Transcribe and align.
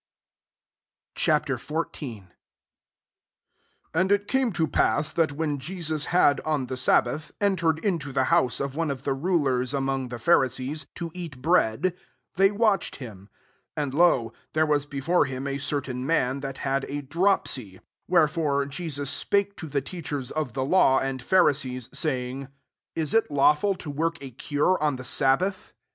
'»Ch. 1.15 1.27
XIV, 1.27 1.69
1 2.21 2.33
And 3.93 4.11
it 4.11 4.27
came 4.27 4.51
to 4.53 4.65
pass, 4.67 5.11
that 5.11 5.31
when 5.33 5.59
JrMua 5.59 6.05
had, 6.05 6.39
on 6.39 6.65
the 6.65 6.75
sabbath, 6.75 7.31
entered 7.39 7.77
into 7.85 8.11
the 8.11 8.23
house 8.33 8.59
of 8.59 8.75
one 8.75 8.89
of 8.89 9.03
the 9.03 9.13
rulers 9.13 9.75
among 9.75 10.07
the 10.07 10.17
Pharisees, 10.17 10.87
to 10.95 11.11
eat 11.13 11.39
bread, 11.39 11.95
they 12.33 12.49
watched 12.49 12.95
him. 12.95 13.29
2 13.77 13.83
And, 13.83 13.93
lo! 13.93 14.33
there 14.53 14.65
was 14.65 14.87
before 14.87 15.25
him 15.25 15.45
a 15.45 15.59
certain 15.59 16.03
man, 16.03 16.39
that 16.39 16.57
had 16.65 16.83
a 16.85 17.03
drop 17.03 17.45
^ 17.45 17.47
sy. 17.47 17.77
3 17.77 17.79
Wherefore, 18.07 18.65
Jesus 18.65 19.11
spake 19.11 19.55
to 19.57 19.67
the 19.67 19.81
teachers 19.81 20.31
of 20.31 20.53
the 20.53 20.65
law 20.65 20.97
and 20.99 21.21
Pharisees, 21.21 21.89
saying," 21.93 22.47
Is 22.95 23.13
it 23.13 23.29
lawfiil 23.29 23.29
«left 23.33 23.35
(or 23.35 23.53
cast 23.53 23.53
off) 23.53 23.61
to 23.61 23.67
you." 23.67 23.69
2S6 23.69 23.69
LUKE 23.69 23.79
XIV. 23.83 23.83
to 23.83 23.89
work 23.91 24.17
a 24.19 24.31
cure 24.31 24.77
on 24.81 24.95
the 24.95 25.03
sabbath?" 25.03 25.73